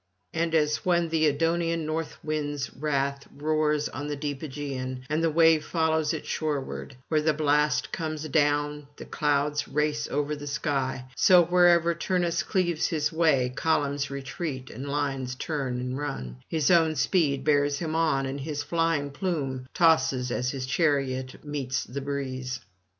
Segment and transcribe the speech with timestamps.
[0.33, 5.23] And as when [365 398]the Edonian North wind's wrath roars on the deep Aegean, and
[5.23, 10.47] the wave follows it shoreward; where the blast comes down, the clouds race over the
[10.47, 16.71] sky; so, wheresoever Turnus cleaves his way, columns retreat and lines turn and run; his
[16.71, 22.01] own speed bears him on, and his flying plume tosses as his chariot meets the
[22.01, 22.59] breeze.